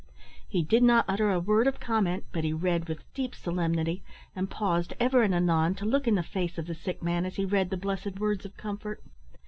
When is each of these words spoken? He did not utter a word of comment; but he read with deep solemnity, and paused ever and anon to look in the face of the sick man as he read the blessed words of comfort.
He 0.49 0.63
did 0.63 0.81
not 0.81 1.05
utter 1.07 1.29
a 1.29 1.39
word 1.39 1.67
of 1.67 1.79
comment; 1.79 2.23
but 2.31 2.43
he 2.43 2.53
read 2.53 2.89
with 2.89 3.03
deep 3.13 3.35
solemnity, 3.35 4.01
and 4.35 4.49
paused 4.49 4.95
ever 4.99 5.21
and 5.21 5.35
anon 5.35 5.75
to 5.75 5.85
look 5.85 6.07
in 6.07 6.15
the 6.15 6.23
face 6.23 6.57
of 6.57 6.65
the 6.65 6.73
sick 6.73 7.03
man 7.03 7.23
as 7.23 7.35
he 7.35 7.45
read 7.45 7.69
the 7.69 7.77
blessed 7.77 8.17
words 8.19 8.43
of 8.43 8.57
comfort. 8.57 9.03